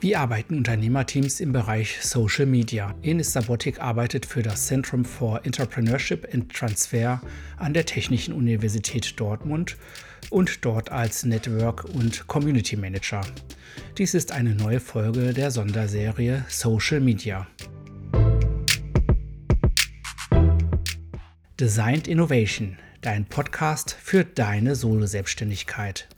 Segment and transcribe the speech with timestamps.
[0.00, 2.94] Wie arbeiten Unternehmerteams im Bereich Social Media?
[3.02, 7.20] Enis Sabotik arbeitet für das Zentrum for Entrepreneurship and Transfer
[7.56, 9.76] an der Technischen Universität Dortmund
[10.30, 13.22] und dort als Network- und Community Manager.
[13.98, 17.48] Dies ist eine neue Folge der Sonderserie Social Media.
[21.58, 26.08] Designed Innovation, dein Podcast für deine Solo-Selbstständigkeit.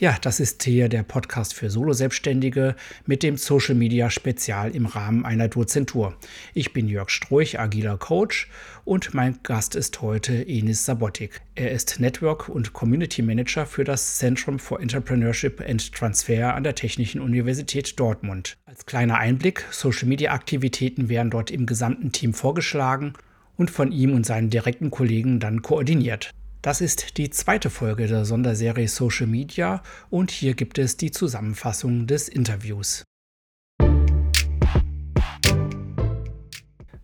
[0.00, 5.26] Ja, das ist hier der Podcast für Solo-Selbstständige mit dem Social Media Spezial im Rahmen
[5.26, 6.16] einer Dozentur.
[6.54, 8.48] Ich bin Jörg Stroich, agiler Coach
[8.86, 11.42] und mein Gast ist heute Enis Sabotik.
[11.54, 16.74] Er ist Network- und Community Manager für das Zentrum for Entrepreneurship and Transfer an der
[16.74, 18.56] Technischen Universität Dortmund.
[18.64, 23.12] Als kleiner Einblick, Social Media Aktivitäten werden dort im gesamten Team vorgeschlagen
[23.58, 26.32] und von ihm und seinen direkten Kollegen dann koordiniert.
[26.62, 32.06] Das ist die zweite Folge der Sonderserie Social Media und hier gibt es die Zusammenfassung
[32.06, 33.02] des Interviews.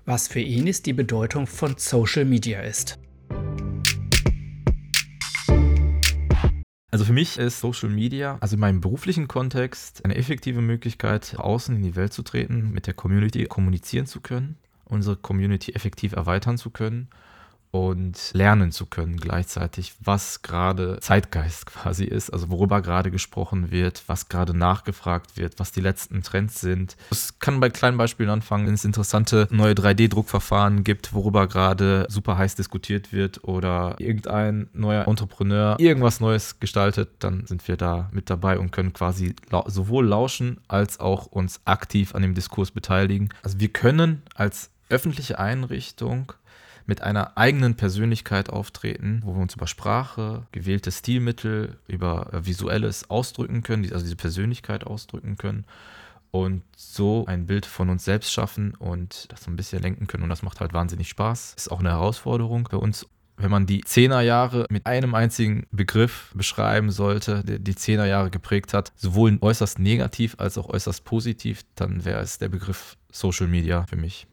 [0.05, 2.99] Was für ihn ist die Bedeutung von Social Media ist.
[6.91, 11.75] Also für mich ist Social Media, also in meinem beruflichen Kontext, eine effektive Möglichkeit, außen
[11.75, 16.59] in die Welt zu treten, mit der Community kommunizieren zu können, unsere Community effektiv erweitern
[16.59, 17.09] zu können
[17.77, 24.03] und lernen zu können gleichzeitig, was gerade Zeitgeist quasi ist, also worüber gerade gesprochen wird,
[24.07, 26.97] was gerade nachgefragt wird, was die letzten Trends sind.
[27.11, 32.39] Es kann bei kleinen Beispielen anfangen, wenn es interessante neue 3D-Druckverfahren gibt, worüber gerade super
[32.39, 38.31] heiß diskutiert wird oder irgendein neuer Entrepreneur irgendwas Neues gestaltet, dann sind wir da mit
[38.31, 39.35] dabei und können quasi
[39.67, 43.29] sowohl lauschen als auch uns aktiv an dem Diskurs beteiligen.
[43.43, 46.33] Also wir können als öffentliche Einrichtung
[46.87, 53.11] mit einer eigenen Persönlichkeit auftreten, wo wir uns über Sprache, gewählte Stilmittel, über äh, visuelles
[53.11, 55.67] ausdrücken können, also diese Persönlichkeit ausdrücken können
[56.31, 60.23] und so ein Bild von uns selbst schaffen und das ein bisschen lenken können.
[60.23, 61.55] Und das macht halt wahnsinnig Spaß.
[61.57, 63.07] Ist auch eine Herausforderung für uns.
[63.39, 68.93] Wenn man die Zehnerjahre mit einem einzigen Begriff beschreiben sollte, der die Zehnerjahre geprägt hat,
[68.97, 73.97] sowohl äußerst negativ als auch äußerst positiv, dann wäre es der Begriff Social Media für
[73.97, 74.27] mich.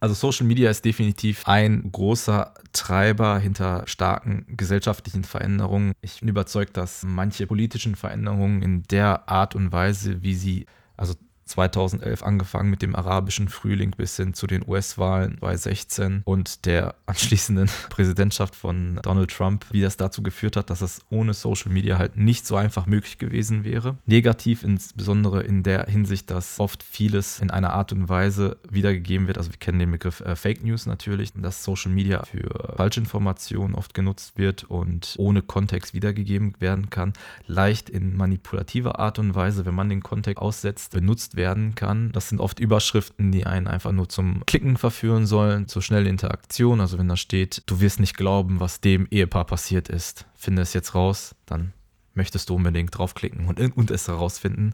[0.00, 5.92] Also Social Media ist definitiv ein großer Treiber hinter starken gesellschaftlichen Veränderungen.
[6.02, 10.66] Ich bin überzeugt, dass manche politischen Veränderungen in der Art und Weise, wie sie,
[10.96, 11.14] also
[11.48, 17.68] 2011 angefangen mit dem arabischen Frühling bis hin zu den US-Wahlen 2016 und der anschließenden
[17.90, 22.16] Präsidentschaft von Donald Trump, wie das dazu geführt hat, dass es ohne Social Media halt
[22.16, 23.96] nicht so einfach möglich gewesen wäre.
[24.06, 29.38] Negativ insbesondere in der Hinsicht, dass oft vieles in einer Art und Weise wiedergegeben wird.
[29.38, 33.94] Also wir kennen den Begriff äh, Fake News natürlich, dass Social Media für Falschinformationen oft
[33.94, 37.12] genutzt wird und ohne Kontext wiedergegeben werden kann.
[37.46, 42.12] Leicht in manipulativer Art und Weise, wenn man den Kontext aussetzt, benutzt werden kann.
[42.12, 46.82] Das sind oft Überschriften, die einen einfach nur zum Klicken verführen sollen, zur schnellen Interaktion.
[46.82, 50.74] Also wenn da steht, du wirst nicht glauben, was dem Ehepaar passiert ist, finde es
[50.74, 51.72] jetzt raus, dann
[52.18, 54.72] möchtest du unbedingt draufklicken und, und es herausfinden.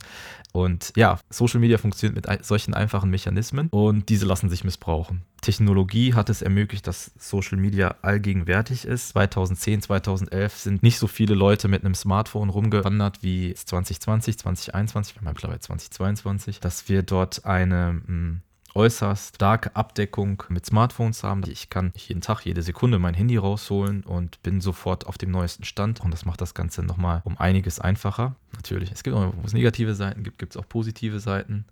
[0.52, 5.22] Und ja, Social Media funktioniert mit solchen einfachen Mechanismen und diese lassen sich missbrauchen.
[5.40, 9.10] Technologie hat es ermöglicht, dass Social Media allgegenwärtig ist.
[9.10, 15.20] 2010, 2011 sind nicht so viele Leute mit einem Smartphone rumgewandert wie 2020, 2021, wir
[15.20, 18.40] haben mittlerweile 2022, dass wir dort eine hm,
[18.74, 21.42] äußerst starke Abdeckung mit Smartphones haben.
[21.46, 25.64] Ich kann jeden Tag, jede Sekunde mein Handy rausholen und bin sofort auf dem neuesten
[25.64, 26.00] Stand.
[26.00, 28.36] Und das macht das Ganze nochmal um einiges einfacher.
[28.54, 31.64] Natürlich, es gibt auch, wo es negative Seiten gibt, gibt es auch positive Seiten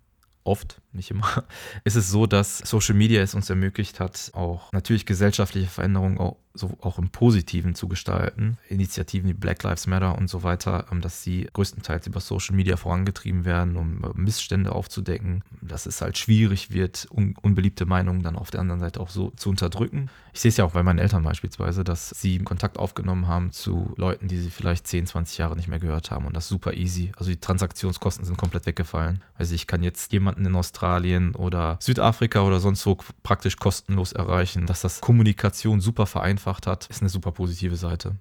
[0.44, 1.44] oft, nicht immer,
[1.84, 6.36] ist es so, dass Social Media es uns ermöglicht hat, auch natürlich gesellschaftliche Veränderungen auch,
[6.54, 8.58] so auch im Positiven zu gestalten.
[8.68, 12.76] Initiativen wie Black Lives Matter und so weiter, ähm, dass sie größtenteils über Social Media
[12.76, 18.36] vorangetrieben werden, um äh, Missstände aufzudecken, dass es halt schwierig wird, un unbeliebte Meinungen dann
[18.36, 20.10] auf der anderen Seite auch so zu unterdrücken.
[20.34, 23.94] Ich sehe es ja auch bei meinen Eltern beispielsweise, dass sie Kontakt aufgenommen haben zu
[23.96, 27.12] Leuten, die sie vielleicht 10, 20 Jahre nicht mehr gehört haben und das super easy.
[27.16, 29.22] Also die Transaktionskosten sind komplett weggefallen.
[29.34, 34.66] Also ich kann jetzt jemanden in Australien oder Südafrika oder sonst wo praktisch kostenlos erreichen,
[34.66, 38.16] dass das Kommunikation super vereinfacht hat, ist eine super positive Seite.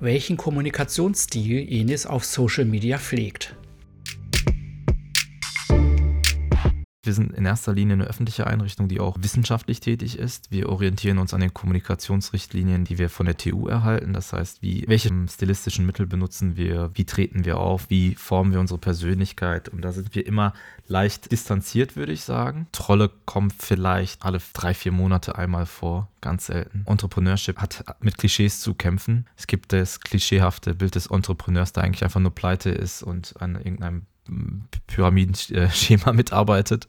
[0.00, 3.57] Welchen Kommunikationsstil Enis auf Social Media pflegt.
[7.08, 10.50] Wir sind in erster Linie eine öffentliche Einrichtung, die auch wissenschaftlich tätig ist.
[10.50, 14.12] Wir orientieren uns an den Kommunikationsrichtlinien, die wir von der TU erhalten.
[14.12, 18.60] Das heißt, wie, welche stilistischen Mittel benutzen wir, wie treten wir auf, wie formen wir
[18.60, 19.70] unsere Persönlichkeit.
[19.70, 20.52] Und da sind wir immer
[20.86, 22.66] leicht distanziert, würde ich sagen.
[22.72, 26.84] Trolle kommen vielleicht alle drei, vier Monate einmal vor, ganz selten.
[26.86, 29.26] Entrepreneurship hat mit Klischees zu kämpfen.
[29.34, 33.54] Es gibt das klischeehafte Bild des Entrepreneurs, der eigentlich einfach nur pleite ist und an
[33.54, 34.02] irgendeinem
[34.86, 36.88] Pyramidenschema mitarbeitet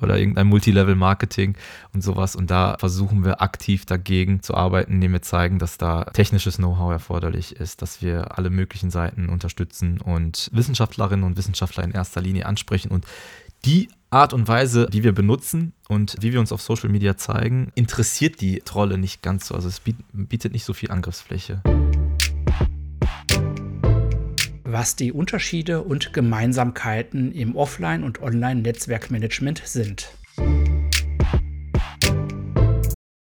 [0.00, 1.56] oder irgendein Multilevel-Marketing
[1.92, 2.36] und sowas.
[2.36, 6.92] Und da versuchen wir aktiv dagegen zu arbeiten, indem wir zeigen, dass da technisches Know-how
[6.92, 12.46] erforderlich ist, dass wir alle möglichen Seiten unterstützen und Wissenschaftlerinnen und Wissenschaftler in erster Linie
[12.46, 13.04] ansprechen und
[13.64, 17.72] die Art und Weise, die wir benutzen und wie wir uns auf Social Media zeigen,
[17.74, 19.54] interessiert die Trolle nicht ganz so.
[19.54, 19.80] Also es
[20.12, 21.62] bietet nicht so viel Angriffsfläche
[24.74, 30.10] was die Unterschiede und Gemeinsamkeiten im Offline- und Online-Netzwerkmanagement sind.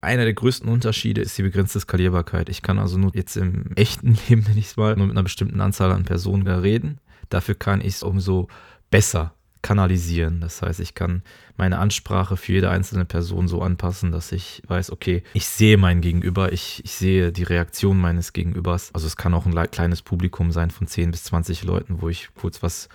[0.00, 2.48] Einer der größten Unterschiede ist die begrenzte Skalierbarkeit.
[2.48, 5.24] Ich kann also nur jetzt im echten Leben, nenne ich es mal, nur mit einer
[5.24, 7.00] bestimmten Anzahl an Personen reden.
[7.28, 8.48] Dafür kann ich es umso
[8.90, 10.40] besser kanalisieren.
[10.40, 11.22] Das heißt, ich kann
[11.56, 16.00] meine Ansprache für jede einzelne Person so anpassen, dass ich weiß, okay, ich sehe mein
[16.00, 18.90] Gegenüber, ich, ich sehe die Reaktion meines Gegenübers.
[18.92, 22.28] Also es kann auch ein kleines Publikum sein von 10 bis 20 Leuten, wo ich
[22.34, 22.88] kurz was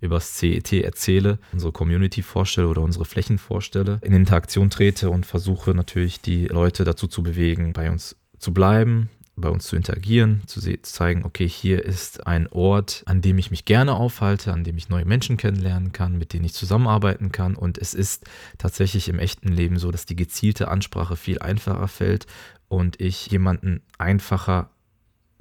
[0.00, 5.24] über das CET erzähle, unsere Community vorstelle oder unsere Flächen vorstelle, in Interaktion trete und
[5.24, 10.42] versuche natürlich die Leute dazu zu bewegen, bei uns zu bleiben, bei uns zu interagieren,
[10.46, 14.64] zu, zu, zeigen, okay, hier ist ein Ort, an dem ich mich gerne aufhalte, an
[14.64, 17.56] dem ich neue Menschen kennenlernen kann, mit denen ich zusammenarbeiten kann.
[17.56, 18.24] Und es ist
[18.58, 22.26] tatsächlich im echten Leben so, dass die gezielte Ansprache viel einfacher fällt
[22.68, 24.70] und ich jemanden einfacher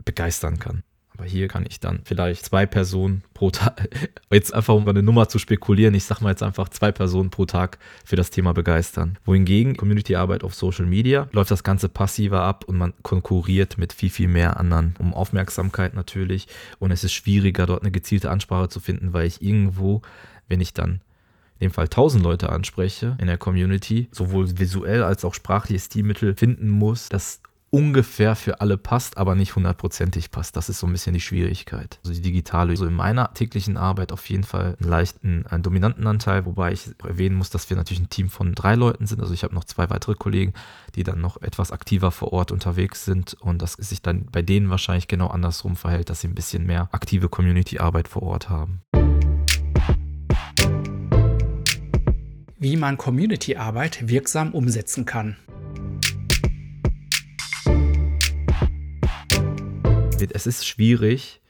[0.04, 0.84] begeistern kann.
[1.24, 3.88] Aber hier kann ich dann vielleicht zwei Personen pro Tag,
[4.30, 7.46] jetzt einfach um eine Nummer zu spekulieren, ich sag mal jetzt einfach zwei Personen pro
[7.46, 9.18] Tag für das Thema begeistern.
[9.24, 14.10] Wohingegen Community-Arbeit auf Social Media läuft das Ganze passiver ab und man konkurriert mit viel,
[14.10, 16.48] viel mehr anderen um Aufmerksamkeit natürlich.
[16.80, 20.02] Und es ist schwieriger, dort eine gezielte Ansprache zu finden, weil ich irgendwo,
[20.50, 21.00] wenn ich dann
[21.60, 26.36] in dem Fall 1000 Leute anspreche in der Community, sowohl visuell als auch sprachliche Stilmittel
[26.36, 27.40] finden muss, das
[27.74, 30.56] ungefähr für alle passt, aber nicht hundertprozentig passt.
[30.56, 31.98] Das ist so ein bisschen die Schwierigkeit.
[32.04, 36.06] Also die digitale, so in meiner täglichen Arbeit auf jeden Fall einen leichten, einen dominanten
[36.06, 39.22] Anteil, wobei ich erwähnen muss, dass wir natürlich ein Team von drei Leuten sind.
[39.22, 40.54] Also ich habe noch zwei weitere Kollegen,
[40.94, 44.70] die dann noch etwas aktiver vor Ort unterwegs sind und das sich dann bei denen
[44.70, 48.84] wahrscheinlich genau andersrum verhält, dass sie ein bisschen mehr aktive Community-Arbeit vor Ort haben.
[52.60, 55.38] Wie man Community-Arbeit wirksam umsetzen kann.
[60.32, 61.42] Es ist schwierig,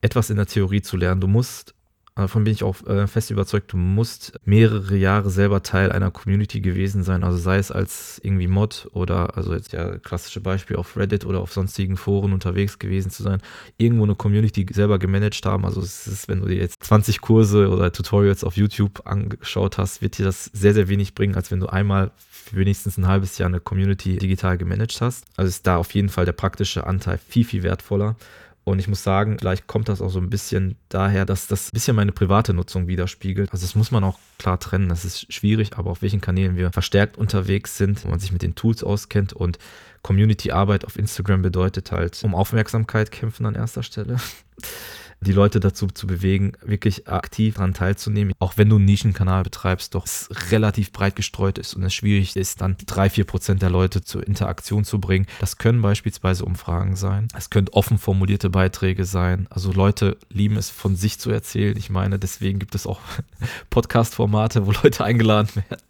[0.00, 1.20] etwas in der Theorie zu lernen.
[1.20, 1.74] Du musst
[2.20, 6.60] Davon bin ich auch äh, fest überzeugt, du musst mehrere Jahre selber Teil einer Community
[6.60, 7.24] gewesen sein.
[7.24, 11.40] Also sei es als irgendwie Mod oder, also jetzt ja klassische Beispiel auf Reddit oder
[11.40, 13.40] auf sonstigen Foren unterwegs gewesen zu sein,
[13.78, 15.64] irgendwo eine Community selber gemanagt haben.
[15.64, 20.02] Also es ist, wenn du dir jetzt 20 Kurse oder Tutorials auf YouTube angeschaut hast,
[20.02, 22.10] wird dir das sehr, sehr wenig bringen, als wenn du einmal
[22.52, 25.24] wenigstens ein halbes Jahr eine Community digital gemanagt hast.
[25.36, 28.16] Also ist da auf jeden Fall der praktische Anteil viel, viel wertvoller.
[28.70, 31.74] Und ich muss sagen, vielleicht kommt das auch so ein bisschen daher, dass das ein
[31.74, 33.52] bisschen meine private Nutzung widerspiegelt.
[33.52, 34.88] Also das muss man auch klar trennen.
[34.88, 38.42] Das ist schwierig, aber auf welchen Kanälen wir verstärkt unterwegs sind, wo man sich mit
[38.42, 39.58] den Tools auskennt und
[40.02, 44.16] Community-Arbeit auf Instagram bedeutet halt um Aufmerksamkeit kämpfen an erster Stelle
[45.20, 48.32] die Leute dazu zu bewegen, wirklich aktiv daran teilzunehmen.
[48.38, 52.36] Auch wenn du einen Nischenkanal betreibst, doch es relativ breit gestreut ist und es schwierig
[52.36, 55.26] ist, dann drei, vier Prozent der Leute zur Interaktion zu bringen.
[55.40, 57.28] Das können beispielsweise Umfragen sein.
[57.36, 59.46] Es können offen formulierte Beiträge sein.
[59.50, 61.76] Also Leute lieben es von sich zu erzählen.
[61.76, 63.00] Ich meine, deswegen gibt es auch
[63.70, 65.82] Podcast-Formate, wo Leute eingeladen werden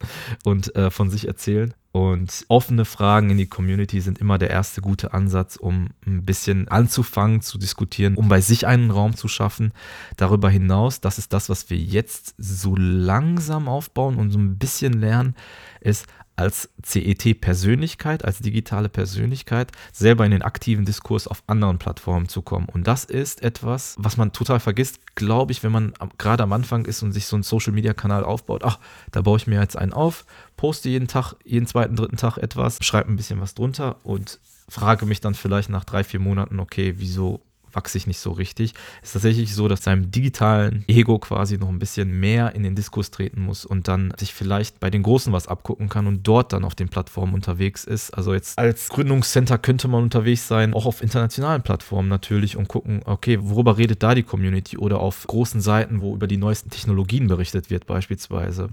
[0.45, 1.75] und äh, von sich erzählen.
[1.93, 6.69] Und offene Fragen in die Community sind immer der erste gute Ansatz, um ein bisschen
[6.69, 9.73] anzufangen zu diskutieren, um bei sich einen Raum zu schaffen.
[10.17, 14.93] Darüber hinaus, das ist das, was wir jetzt so langsam aufbauen und so ein bisschen
[14.93, 15.35] lernen,
[15.81, 16.07] ist
[16.41, 22.67] als CET-Persönlichkeit, als digitale Persönlichkeit, selber in den aktiven Diskurs auf anderen Plattformen zu kommen.
[22.67, 26.87] Und das ist etwas, was man total vergisst, glaube ich, wenn man gerade am Anfang
[26.87, 28.63] ist und sich so einen Social-Media-Kanal aufbaut.
[28.65, 28.79] Ach,
[29.13, 30.25] da baue ich mir jetzt einen auf,
[30.57, 35.05] poste jeden Tag, jeden zweiten, dritten Tag etwas, schreibe ein bisschen was drunter und frage
[35.05, 37.43] mich dann vielleicht nach drei, vier Monaten, okay, wieso
[37.73, 38.75] wachse ich nicht so richtig.
[39.03, 42.75] Es ist tatsächlich so, dass seinem digitalen Ego quasi noch ein bisschen mehr in den
[42.75, 46.53] Diskurs treten muss und dann sich vielleicht bei den Großen was abgucken kann und dort
[46.53, 48.11] dann auf den Plattformen unterwegs ist.
[48.11, 53.03] Also jetzt als Gründungscenter könnte man unterwegs sein, auch auf internationalen Plattformen natürlich und gucken,
[53.05, 57.27] okay, worüber redet da die Community oder auf großen Seiten, wo über die neuesten Technologien
[57.27, 58.71] berichtet wird beispielsweise.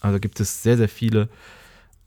[0.00, 1.28] Also gibt es sehr, sehr viele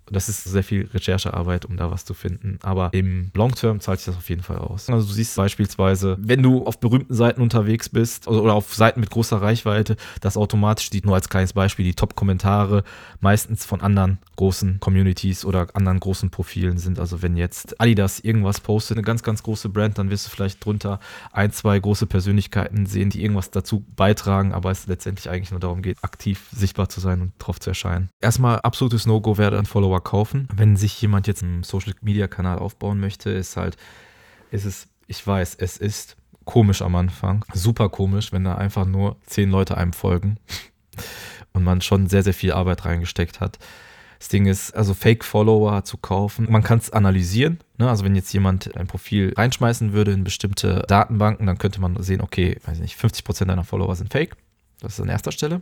[0.10, 2.60] das ist sehr viel Recherchearbeit, um da was zu finden.
[2.64, 4.90] Aber im Long Term zahlt sich das auf jeden Fall aus.
[4.90, 9.00] Also du siehst beispielsweise, wenn du auf berühmten Seiten unterwegs bist also, oder auf Seiten
[9.00, 12.84] mit großer Reichweite, dass automatisch die, nur als kleines Beispiel, die Top-Kommentare
[13.20, 17.00] meistens von anderen großen Communities oder anderen großen Profilen sind.
[17.00, 20.64] Also wenn jetzt Adidas irgendwas postet, eine ganz, ganz große Brand, dann wirst du vielleicht
[20.64, 21.00] drunter
[21.32, 25.82] ein, zwei große Persönlichkeiten sehen, die irgendwas dazu beitragen, aber es letztendlich eigentlich nur darum
[25.82, 28.10] geht, aktiv sichtbar zu sein und drauf zu erscheinen.
[28.20, 30.48] Erstmal absolutes No-Go wäre ein Follower kaufen.
[30.54, 33.78] Wenn sich jemand jetzt einen Social Media Kanal aufbauen möchte, ist halt,
[34.52, 37.46] ist es, ich weiß, es ist komisch am Anfang.
[37.54, 40.38] Super komisch, wenn da einfach nur zehn Leute einem folgen
[41.54, 43.60] und man schon sehr, sehr viel Arbeit reingesteckt hat.
[44.20, 47.60] Das Ding ist, also Fake-Follower zu kaufen, man kann es analysieren.
[47.80, 47.90] Ne?
[47.90, 52.22] Also wenn jetzt jemand ein Profil reinschmeißen würde in bestimmte Datenbanken, dann könnte man sehen,
[52.22, 54.36] okay, weiß nicht, 50% deiner Follower sind Fake.
[54.80, 55.62] Das ist an erster Stelle.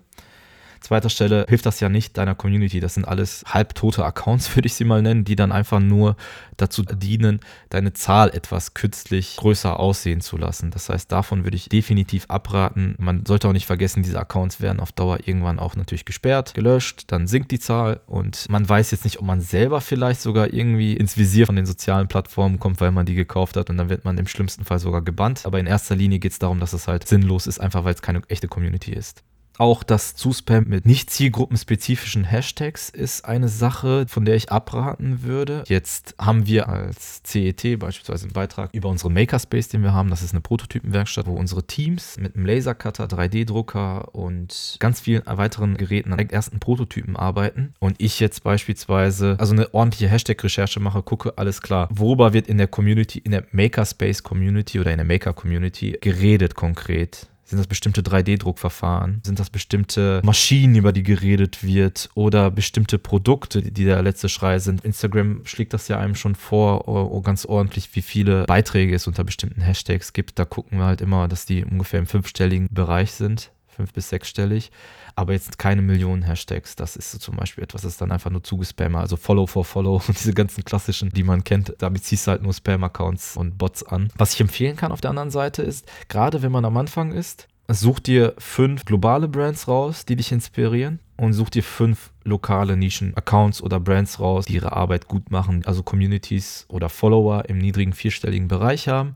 [0.82, 2.80] Zweiter Stelle hilft das ja nicht deiner Community.
[2.80, 6.16] Das sind alles halbtote Accounts, würde ich sie mal nennen, die dann einfach nur
[6.58, 10.72] dazu dienen, deine Zahl etwas künstlich größer aussehen zu lassen.
[10.72, 12.96] Das heißt, davon würde ich definitiv abraten.
[12.98, 17.06] Man sollte auch nicht vergessen, diese Accounts werden auf Dauer irgendwann auch natürlich gesperrt, gelöscht,
[17.08, 20.94] dann sinkt die Zahl und man weiß jetzt nicht, ob man selber vielleicht sogar irgendwie
[20.94, 24.06] ins Visier von den sozialen Plattformen kommt, weil man die gekauft hat und dann wird
[24.06, 25.46] man im schlimmsten Fall sogar gebannt.
[25.46, 28.02] Aber in erster Linie geht es darum, dass es halt sinnlos ist, einfach weil es
[28.02, 29.24] keine echte Community ist.
[29.60, 35.66] Auch das Zuspam mit nicht zielgruppenspezifischen Hashtags ist eine Sache, von der ich abraten würde.
[35.68, 40.12] Jetzt haben wir als CET beispielsweise einen Beitrag über unseren Makerspace, den wir haben.
[40.12, 45.76] Das ist eine Prototypenwerkstatt, wo unsere Teams mit einem Lasercutter, 3D-Drucker und ganz vielen weiteren
[45.76, 47.74] Geräten an ersten Prototypen arbeiten.
[47.80, 52.60] Und ich jetzt beispielsweise also eine ordentliche Hashtag-Recherche mache, gucke, alles klar, worüber wird in
[52.60, 57.28] der Community, in der Makerspace-Community oder in der Maker-Community geredet konkret?
[57.50, 59.22] Sind das bestimmte 3D-Druckverfahren?
[59.26, 62.12] Sind das bestimmte Maschinen, über die geredet wird?
[62.14, 64.86] Oder bestimmte Produkte, die der letzte Schrei sind?
[64.86, 69.08] Instagram schlägt das ja einem schon vor, oh, oh, ganz ordentlich, wie viele Beiträge es
[69.08, 70.38] unter bestimmten Hashtags gibt.
[70.38, 74.72] Da gucken wir halt immer, dass die ungefähr im fünfstelligen Bereich sind fünf- bis sechsstellig,
[75.16, 76.76] aber jetzt keine Millionen Hashtags.
[76.76, 79.00] Das ist so zum Beispiel etwas, das ist dann einfach nur zugespammer.
[79.00, 82.44] Also Follow for Follow und diese ganzen klassischen, die man kennt, damit ziehst du halt
[82.44, 84.10] nur Spam-Accounts und Bots an.
[84.18, 87.48] Was ich empfehlen kann auf der anderen Seite ist, gerade wenn man am Anfang ist,
[87.70, 93.62] such dir fünf globale Brands raus, die dich inspirieren und such dir fünf lokale Nischen-Accounts
[93.62, 98.50] oder Brands raus, die ihre Arbeit gut machen, also Communities oder Follower im niedrigen vierstelligen
[98.50, 99.16] Bereich haben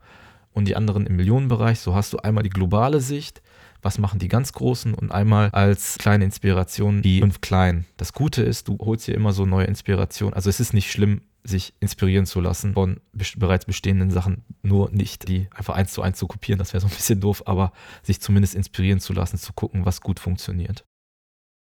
[0.54, 1.80] und die anderen im Millionenbereich.
[1.80, 3.42] So hast du einmal die globale Sicht,
[3.84, 7.86] was machen die ganz Großen und einmal als kleine Inspiration die fünf Kleinen.
[7.98, 10.34] Das Gute ist, du holst hier immer so neue Inspirationen.
[10.34, 13.02] Also es ist nicht schlimm, sich inspirieren zu lassen von
[13.36, 16.88] bereits bestehenden Sachen, nur nicht die einfach eins zu eins zu kopieren, das wäre so
[16.88, 20.86] ein bisschen doof, aber sich zumindest inspirieren zu lassen, zu gucken, was gut funktioniert.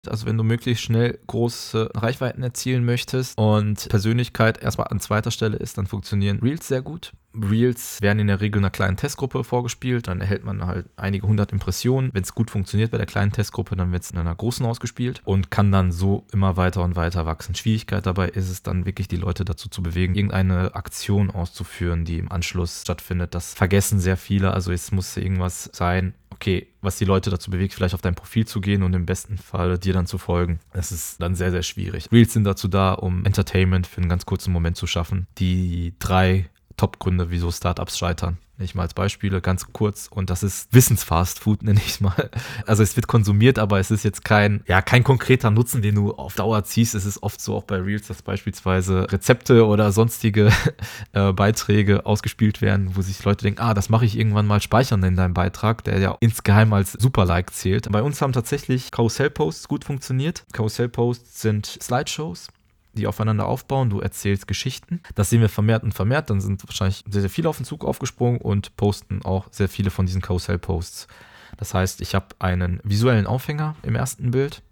[0.07, 5.57] Also wenn du möglichst schnell große Reichweiten erzielen möchtest und Persönlichkeit erstmal an zweiter Stelle
[5.57, 7.13] ist, dann funktionieren Reels sehr gut.
[7.33, 11.53] Reels werden in der Regel einer kleinen Testgruppe vorgespielt, dann erhält man halt einige hundert
[11.53, 12.09] Impressionen.
[12.13, 15.21] Wenn es gut funktioniert bei der kleinen Testgruppe, dann wird es in einer großen ausgespielt
[15.23, 17.55] und kann dann so immer weiter und weiter wachsen.
[17.55, 22.17] Schwierigkeit dabei ist es dann wirklich, die Leute dazu zu bewegen, irgendeine Aktion auszuführen, die
[22.17, 23.33] im Anschluss stattfindet.
[23.33, 24.53] Das vergessen sehr viele.
[24.53, 28.47] Also es muss irgendwas sein, okay, was die Leute dazu bewegt, vielleicht auf dein Profil
[28.47, 30.59] zu gehen und im besten Fall dir dann zu folgen.
[30.73, 32.07] Das ist dann sehr, sehr schwierig.
[32.11, 35.27] Reels sind dazu da, um Entertainment für einen ganz kurzen Moment zu schaffen.
[35.37, 40.07] Die drei Top-Gründe, wieso Startups scheitern ich mal als Beispiele ganz kurz.
[40.07, 42.29] Und das ist Wissensfastfood, nenne ich es mal.
[42.65, 46.13] Also es wird konsumiert, aber es ist jetzt kein, ja, kein konkreter Nutzen, den du
[46.13, 46.95] auf Dauer ziehst.
[46.95, 50.51] Es ist oft so auch bei Reels, dass beispielsweise Rezepte oder sonstige
[51.13, 55.03] äh, Beiträge ausgespielt werden, wo sich Leute denken, ah, das mache ich irgendwann mal speichern
[55.03, 57.91] in deinem Beitrag, der ja insgeheim als Super-Like zählt.
[57.91, 60.43] Bei uns haben tatsächlich Karussell-Posts gut funktioniert.
[60.53, 62.47] Karussell-Posts sind Slideshows
[62.93, 63.89] die aufeinander aufbauen.
[63.89, 65.01] Du erzählst Geschichten.
[65.15, 66.29] Das sehen wir vermehrt und vermehrt.
[66.29, 69.89] Dann sind wahrscheinlich sehr, sehr viele auf den Zug aufgesprungen und posten auch sehr viele
[69.89, 71.07] von diesen Karussell-Posts.
[71.57, 74.63] Das heißt, ich habe einen visuellen Aufhänger im ersten Bild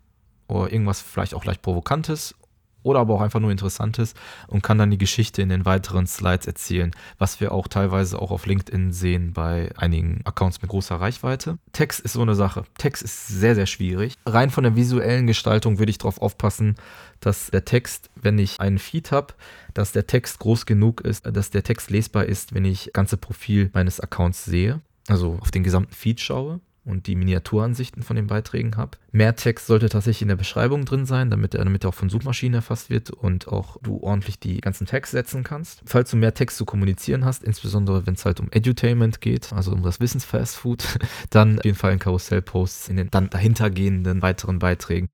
[0.48, 2.36] oder irgendwas vielleicht auch leicht Provokantes
[2.84, 4.14] oder aber auch einfach nur Interessantes
[4.48, 8.32] und kann dann die Geschichte in den weiteren Slides erzählen, was wir auch teilweise auch
[8.32, 11.58] auf LinkedIn sehen bei einigen Accounts mit großer Reichweite.
[11.74, 12.64] Text ist so eine Sache.
[12.78, 14.16] Text ist sehr, sehr schwierig.
[14.26, 16.76] Rein von der visuellen Gestaltung würde ich darauf aufpassen,
[17.20, 19.34] dass der Text, wenn ich einen Feed habe,
[19.74, 23.70] dass der Text groß genug ist, dass der Text lesbar ist, wenn ich ganze Profil
[23.74, 26.60] meines Accounts sehe, also auf den gesamten Feed schaue
[26.90, 28.98] und die Miniaturansichten von den Beiträgen habe.
[29.12, 32.10] Mehr Text sollte tatsächlich in der Beschreibung drin sein, damit er, damit er auch von
[32.10, 35.82] Suchmaschinen erfasst wird und auch du ordentlich die ganzen Tags setzen kannst.
[35.86, 39.72] Falls du mehr Text zu kommunizieren hast, insbesondere wenn es halt um Edutainment geht, also
[39.72, 45.08] um das Wissensfastfood, dann auf jeden Fall in Karussellposts in den dann dahintergehenden weiteren Beiträgen.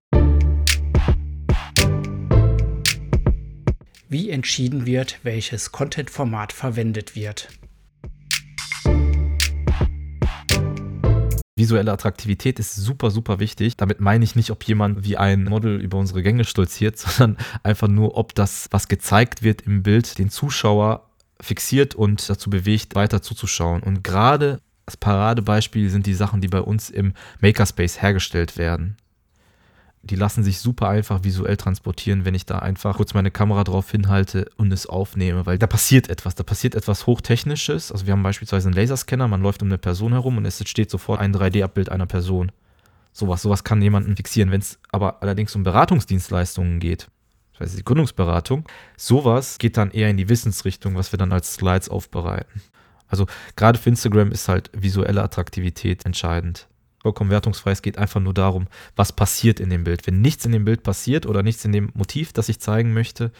[4.15, 7.49] wie entschieden wird, welches Content-Format verwendet wird.
[11.57, 13.77] Visuelle Attraktivität ist super, super wichtig.
[13.77, 17.87] Damit meine ich nicht, ob jemand wie ein Model über unsere Gänge stolziert, sondern einfach
[17.87, 21.09] nur, ob das, was gezeigt wird im Bild, den Zuschauer
[21.39, 23.83] fixiert und dazu bewegt, weiter zuzuschauen.
[23.83, 28.97] Und gerade das Paradebeispiel sind die Sachen, die bei uns im Makerspace hergestellt werden
[30.05, 33.89] die lassen sich super einfach visuell transportieren, wenn ich da einfach kurz meine Kamera drauf
[33.89, 37.91] hinhalte und es aufnehme, weil da passiert etwas, da passiert etwas Hochtechnisches.
[37.91, 40.91] Also wir haben beispielsweise einen Laserscanner, man läuft um eine Person herum und es entsteht
[40.91, 42.51] sofort ein 3D-Abbild einer Person.
[43.13, 44.51] Sowas, sowas kann jemanden fixieren.
[44.51, 47.07] Wenn es aber allerdings um Beratungsdienstleistungen geht,
[47.53, 48.65] das heißt die Gründungsberatung,
[48.97, 52.61] sowas geht dann eher in die Wissensrichtung, was wir dann als Slides aufbereiten.
[53.07, 56.67] Also gerade für Instagram ist halt visuelle Attraktivität entscheidend
[57.05, 57.69] vollkommen wertungsfrei.
[57.69, 60.07] Es geht einfach nur darum, was passiert in dem Bild.
[60.07, 63.31] Wenn nichts in dem Bild passiert oder nichts in dem Motiv, das ich zeigen möchte,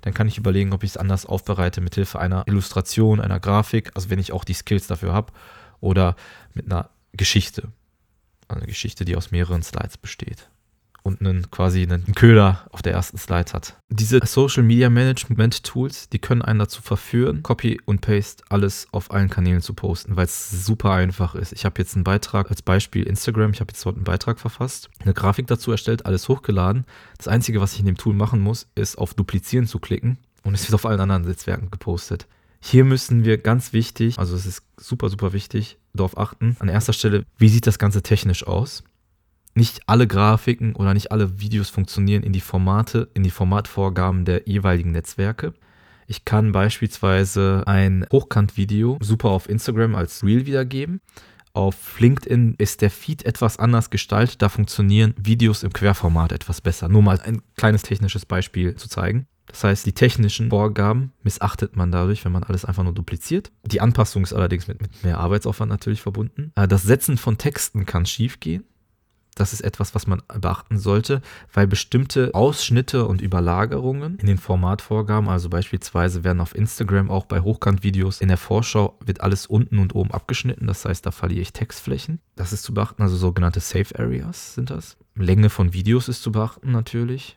[0.00, 3.90] dann kann ich überlegen, ob ich es anders aufbereite mit Hilfe einer Illustration, einer Grafik,
[3.94, 5.34] also wenn ich auch die Skills dafür habe,
[5.80, 6.16] oder
[6.54, 7.68] mit einer Geschichte.
[8.48, 10.49] Eine Geschichte, die aus mehreren Slides besteht
[11.02, 13.76] und einen quasi einen Köder auf der ersten Slide hat.
[13.88, 19.10] Diese Social Media Management Tools, die können einen dazu verführen, Copy und Paste alles auf
[19.10, 21.52] allen Kanälen zu posten, weil es super einfach ist.
[21.52, 24.90] Ich habe jetzt einen Beitrag als Beispiel Instagram, ich habe jetzt dort einen Beitrag verfasst,
[25.00, 26.84] eine Grafik dazu erstellt, alles hochgeladen.
[27.16, 30.54] Das einzige, was ich in dem Tool machen muss, ist auf Duplizieren zu klicken und
[30.54, 32.26] es wird auf allen anderen Netzwerken gepostet.
[32.62, 36.56] Hier müssen wir ganz wichtig, also es ist super, super wichtig, darauf achten.
[36.60, 38.84] An erster Stelle, wie sieht das Ganze technisch aus?
[39.54, 44.48] Nicht alle Grafiken oder nicht alle Videos funktionieren in die Formate, in die Formatvorgaben der
[44.48, 45.54] jeweiligen Netzwerke.
[46.06, 51.00] Ich kann beispielsweise ein Hochkant-Video super auf Instagram als Reel wiedergeben.
[51.52, 54.40] Auf LinkedIn ist der Feed etwas anders gestaltet.
[54.42, 56.88] Da funktionieren Videos im Querformat etwas besser.
[56.88, 59.26] Nur mal ein kleines technisches Beispiel zu zeigen.
[59.46, 63.50] Das heißt, die technischen Vorgaben missachtet man dadurch, wenn man alles einfach nur dupliziert.
[63.64, 66.52] Die Anpassung ist allerdings mit, mit mehr Arbeitsaufwand natürlich verbunden.
[66.54, 68.64] Äh, das Setzen von Texten kann schiefgehen
[69.40, 71.22] das ist etwas, was man beachten sollte,
[71.52, 77.40] weil bestimmte Ausschnitte und Überlagerungen in den Formatvorgaben, also beispielsweise werden auf Instagram auch bei
[77.40, 81.54] Hochkantvideos in der Vorschau wird alles unten und oben abgeschnitten, das heißt, da verliere ich
[81.54, 82.20] Textflächen.
[82.36, 84.98] Das ist zu beachten, also sogenannte Safe Areas sind das.
[85.14, 87.36] Länge von Videos ist zu beachten natürlich.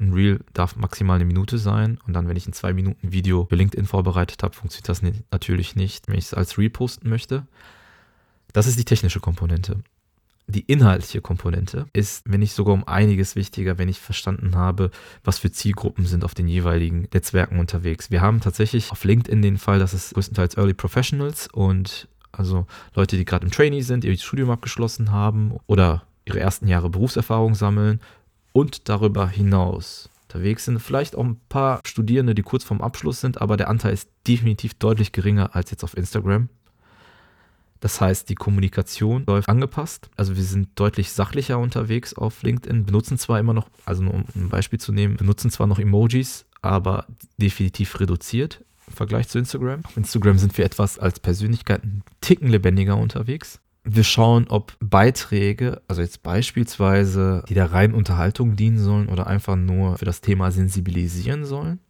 [0.00, 3.46] Ein Reel darf maximal eine Minute sein und dann, wenn ich ein zwei Minuten Video
[3.48, 7.46] für LinkedIn vorbereitet habe, funktioniert das natürlich nicht, wenn ich es als Reel posten möchte.
[8.52, 9.82] Das ist die technische Komponente
[10.46, 14.90] die inhaltliche Komponente ist, wenn nicht sogar um einiges wichtiger, wenn ich verstanden habe,
[15.22, 18.10] was für Zielgruppen sind auf den jeweiligen Netzwerken unterwegs.
[18.10, 23.16] Wir haben tatsächlich auf LinkedIn den Fall, dass es größtenteils Early Professionals und also Leute,
[23.16, 28.00] die gerade im Trainee sind, ihr Studium abgeschlossen haben oder ihre ersten Jahre Berufserfahrung sammeln
[28.52, 30.80] und darüber hinaus unterwegs sind.
[30.80, 34.74] Vielleicht auch ein paar Studierende, die kurz vorm Abschluss sind, aber der Anteil ist definitiv
[34.74, 36.48] deutlich geringer als jetzt auf Instagram.
[37.84, 40.08] Das heißt, die Kommunikation läuft angepasst.
[40.16, 44.24] Also wir sind deutlich sachlicher unterwegs auf LinkedIn, benutzen zwar immer noch, also nur um
[44.34, 47.04] ein Beispiel zu nehmen, benutzen zwar noch Emojis, aber
[47.36, 49.84] definitiv reduziert im Vergleich zu Instagram.
[49.84, 53.60] Auf Instagram sind wir etwas als Persönlichkeit einen Ticken lebendiger unterwegs.
[53.84, 59.56] Wir schauen, ob Beiträge, also jetzt beispielsweise, die der reinen Unterhaltung dienen sollen oder einfach
[59.56, 61.80] nur für das Thema sensibilisieren sollen.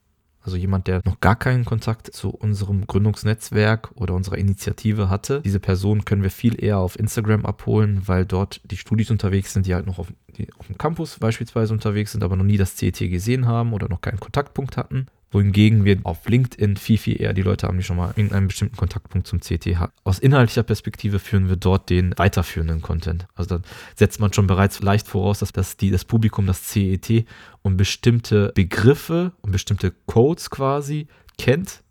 [0.44, 5.40] Also jemand, der noch gar keinen Kontakt zu unserem Gründungsnetzwerk oder unserer Initiative hatte.
[5.40, 9.66] Diese Person können wir viel eher auf Instagram abholen, weil dort die Studis unterwegs sind,
[9.66, 10.12] die halt noch auf,
[10.58, 14.02] auf dem Campus beispielsweise unterwegs sind, aber noch nie das CET gesehen haben oder noch
[14.02, 17.96] keinen Kontaktpunkt hatten wohingegen wir auf LinkedIn viel, viel eher die Leute haben, die schon
[17.96, 19.92] mal irgendeinen bestimmten Kontaktpunkt zum CT haben.
[20.04, 23.26] Aus inhaltlicher Perspektive führen wir dort den weiterführenden Content.
[23.34, 23.64] Also dann
[23.96, 27.26] setzt man schon bereits leicht voraus, dass, dass die, das Publikum das CET
[27.62, 31.82] und bestimmte Begriffe und bestimmte Codes quasi kennt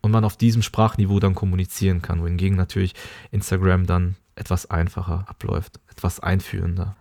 [0.00, 2.94] und man auf diesem Sprachniveau dann kommunizieren kann, wohingegen natürlich
[3.32, 6.94] Instagram dann etwas einfacher abläuft, etwas einführender.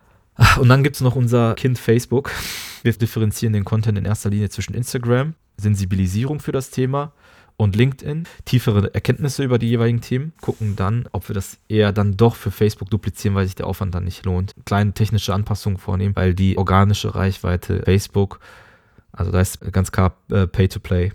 [0.60, 2.32] Und dann gibt es noch unser Kind Facebook.
[2.84, 7.13] Wir differenzieren den Content in erster Linie zwischen Instagram Sensibilisierung für das Thema
[7.58, 12.17] und LinkedIn, tiefere Erkenntnisse über die jeweiligen Themen, gucken dann, ob wir das eher dann
[12.17, 14.54] doch für Facebook duplizieren, weil sich der Aufwand dann nicht lohnt.
[14.65, 18.39] Kleine technische Anpassungen vornehmen, weil die organische Reichweite Facebook,
[19.13, 21.13] also da ist ganz klar äh, Pay-to-Play.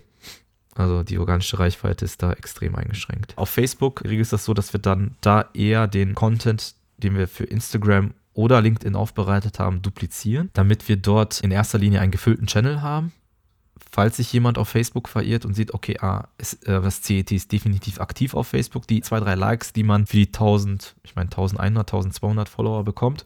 [0.73, 3.33] Also die organische Reichweite ist da extrem eingeschränkt.
[3.35, 7.27] Auf Facebook regelt es das so, dass wir dann da eher den Content, den wir
[7.27, 12.47] für Instagram oder LinkedIn aufbereitet haben, duplizieren, damit wir dort in erster Linie einen gefüllten
[12.47, 13.11] Channel haben
[13.91, 17.51] falls sich jemand auf Facebook verirrt und sieht, okay, ah, ist, äh, das CET ist
[17.51, 21.27] definitiv aktiv auf Facebook, die zwei, drei Likes, die man für die 1000, ich meine
[21.27, 23.25] 1100, 1200 Follower bekommt,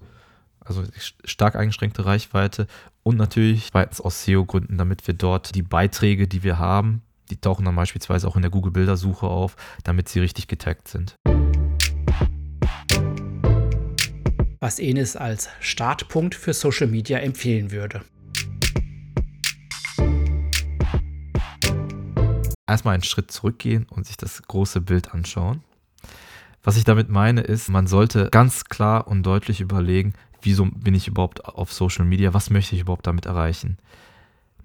[0.59, 0.83] also
[1.23, 2.65] stark eingeschränkte Reichweite
[3.03, 7.65] Und natürlich zweitens aus SEO-Gründen, damit wir dort die Beiträge, die wir haben, die tauchen
[7.65, 11.15] dann beispielsweise auch in der Google-Bildersuche auf, damit sie richtig getaggt sind.
[14.59, 18.01] Was Enes als Startpunkt für Social Media empfehlen würde.
[22.67, 25.61] Erstmal einen Schritt zurückgehen und sich das große Bild anschauen.
[26.63, 31.07] Was ich damit meine, ist, man sollte ganz klar und deutlich überlegen, wieso bin ich
[31.07, 33.77] überhaupt auf Social Media, was möchte ich überhaupt damit erreichen.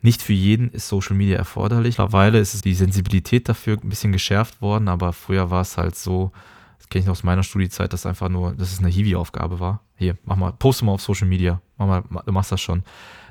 [0.03, 1.99] Nicht für jeden ist Social Media erforderlich.
[1.99, 6.33] Mittlerweile ist die Sensibilität dafür ein bisschen geschärft worden, aber früher war es halt so,
[6.81, 9.85] das kenne ich noch aus meiner Studiezeit, dass einfach nur, dass es eine Hiwi-Aufgabe war.
[9.97, 12.85] Hier, mach mal, poste mal auf Social Media, mach mal, du machst das schon.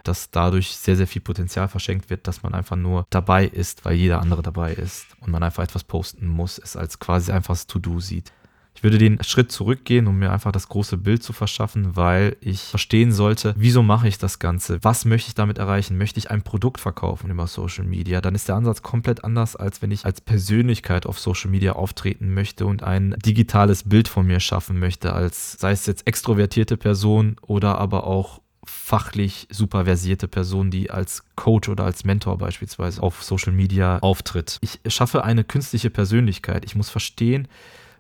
[0.04, 3.96] Dass dadurch sehr, sehr viel Potenzial verschenkt wird, dass man einfach nur dabei ist, weil
[3.96, 8.00] jeder andere dabei ist und man einfach etwas posten muss, es als quasi einfaches To-Do
[8.00, 8.32] sieht.
[8.80, 12.62] Ich würde den Schritt zurückgehen, um mir einfach das große Bild zu verschaffen, weil ich
[12.62, 14.80] verstehen sollte, wieso mache ich das Ganze?
[14.84, 15.98] Was möchte ich damit erreichen?
[15.98, 18.22] Möchte ich ein Produkt verkaufen über Social Media?
[18.22, 22.34] Dann ist der Ansatz komplett anders, als wenn ich als Persönlichkeit auf Social Media auftreten
[22.34, 27.36] möchte und ein digitales Bild von mir schaffen möchte, als sei es jetzt extrovertierte Person
[27.42, 33.26] oder aber auch fachlich super versierte Person, die als Coach oder als Mentor beispielsweise auf
[33.26, 34.58] Social Media auftritt.
[34.62, 36.64] Ich schaffe eine künstliche Persönlichkeit.
[36.64, 37.50] Ich muss verstehen,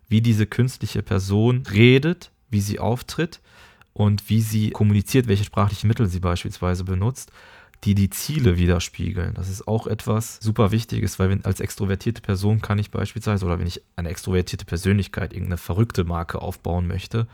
[0.10, 3.40] wie diese künstliche Person redet, wie sie auftritt
[3.94, 7.32] und wie sie kommuniziert, welche sprachlichen Mittel sie beispielsweise benutzt,
[7.86, 9.36] die die Ziele widerspiegeln.
[9.36, 13.60] Das ist auch etwas super Wichtiges, weil wenn, als extrovertierte Person kann ich beispielsweise, oder
[13.60, 17.28] wenn ich eine extrovertierte Persönlichkeit, irgendeine verrückte Marke aufbauen möchte,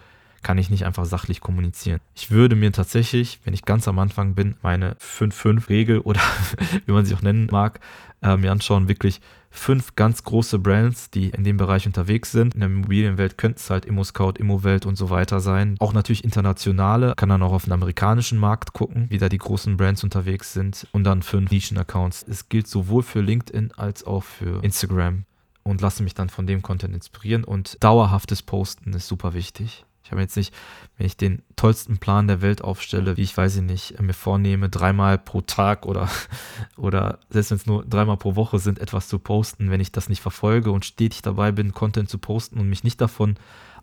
[0.45, 2.01] kann ich nicht einfach sachlich kommunizieren.
[2.13, 6.21] Ich würde mir tatsächlich, wenn ich ganz am Anfang bin, meine 5-5-Regel oder
[6.86, 7.79] wie man sie auch nennen mag,
[8.21, 12.53] äh, mir anschauen, wirklich fünf ganz große Brands, die in dem Bereich unterwegs sind.
[12.53, 15.77] In der Immobilienwelt könnte es halt ImmoScout, Immowelt und so weiter sein.
[15.79, 19.77] Auch natürlich internationale, kann dann auch auf den amerikanischen Markt gucken, wie da die großen
[19.77, 20.86] Brands unterwegs sind.
[20.91, 22.23] Und dann fünf Nischen-Accounts.
[22.29, 25.23] Es gilt sowohl für LinkedIn als auch für Instagram.
[25.63, 27.43] Und lasse mich dann von dem Content inspirieren.
[27.43, 29.86] Und dauerhaftes Posten ist super wichtig.
[30.06, 30.54] Ich habe jetzt nicht,
[30.98, 34.70] wenn ich den tollsten Plan der Welt aufstelle, wie ich weiß ich nicht, mir vornehme,
[34.70, 36.08] dreimal pro Tag oder,
[36.78, 40.08] oder selbst wenn es nur dreimal pro Woche sind, etwas zu posten, wenn ich das
[40.08, 43.36] nicht verfolge und stetig dabei bin, Content zu posten und mich nicht davon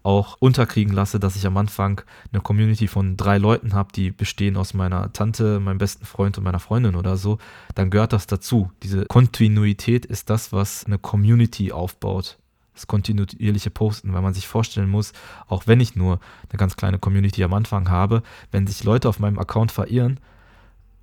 [0.04, 4.56] auch unterkriegen lasse, dass ich am Anfang eine Community von drei Leuten habe, die bestehen
[4.56, 7.38] aus meiner Tante, meinem besten Freund und meiner Freundin oder so,
[7.74, 8.70] dann gehört das dazu.
[8.84, 12.38] Diese Kontinuität ist das, was eine Community aufbaut
[12.74, 15.12] das kontinuierliche Posten, weil man sich vorstellen muss,
[15.46, 19.18] auch wenn ich nur eine ganz kleine Community am Anfang habe, wenn sich Leute auf
[19.18, 20.20] meinem Account verirren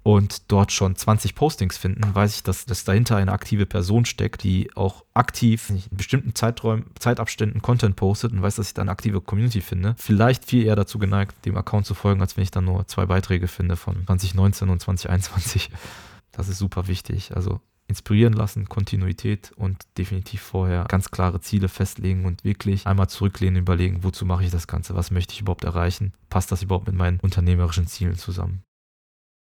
[0.02, 4.44] und dort schon 20 Postings finden, weiß ich, dass, dass dahinter eine aktive Person steckt,
[4.44, 8.92] die auch aktiv in bestimmten Zeiträumen, Zeitabständen Content postet und weiß, dass ich da eine
[8.92, 9.96] aktive Community finde.
[9.98, 13.06] Vielleicht viel eher dazu geneigt, dem Account zu folgen, als wenn ich dann nur zwei
[13.06, 15.70] Beiträge finde von 2019 und 2021.
[16.32, 17.36] Das ist super wichtig.
[17.36, 23.62] Also inspirieren lassen, Kontinuität und definitiv vorher ganz klare Ziele festlegen und wirklich einmal zurücklehnen,
[23.62, 26.96] überlegen, wozu mache ich das Ganze, was möchte ich überhaupt erreichen, passt das überhaupt mit
[26.96, 28.64] meinen unternehmerischen Zielen zusammen.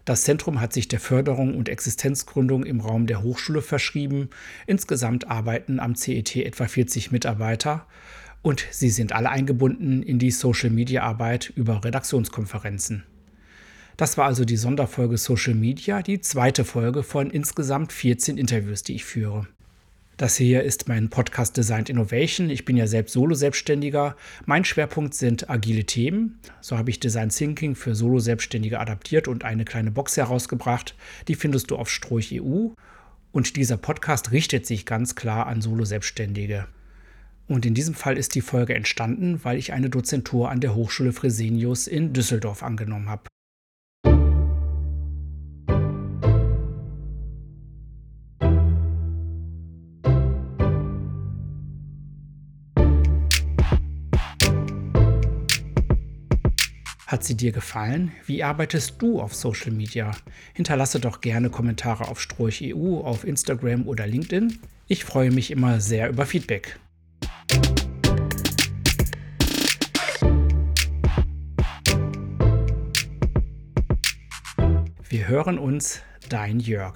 [0.06, 4.30] Das Zentrum hat sich der Förderung und Existenzgründung im Raum der Hochschule verschrieben.
[4.68, 7.88] Insgesamt arbeiten am CET etwa 40 Mitarbeiter
[8.44, 13.04] und sie sind alle eingebunden in die Social-Media-Arbeit über Redaktionskonferenzen.
[13.98, 18.94] Das war also die Sonderfolge Social Media, die zweite Folge von insgesamt 14 Interviews, die
[18.94, 19.48] ich führe.
[20.18, 22.50] Das hier ist mein Podcast Designed Innovation.
[22.50, 24.16] Ich bin ja selbst Solo-Selbstständiger.
[24.46, 26.40] Mein Schwerpunkt sind agile Themen.
[26.62, 30.96] So habe ich Design Thinking für Solo-Selbstständige adaptiert und eine kleine Box herausgebracht.
[31.28, 32.70] Die findest du auf Stroich EU.
[33.34, 36.66] Und dieser Podcast richtet sich ganz klar an Solo-Selbstständige.
[37.50, 41.12] Und in diesem Fall ist die Folge entstanden, weil ich eine Dozentur an der Hochschule
[41.12, 43.24] Fresenius in Düsseldorf angenommen habe.
[57.08, 58.12] Hat sie dir gefallen?
[58.26, 60.10] Wie arbeitest du auf Social Media?
[60.56, 64.58] Hinterlasse doch gerne Kommentare auf Stroich EU, auf Instagram oder LinkedIn.
[64.88, 66.80] Ich freue mich immer sehr über Feedback.
[75.08, 76.96] Wir hören uns, dein Jörg.